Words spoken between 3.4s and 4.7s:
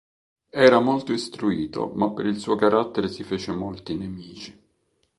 molti nemici.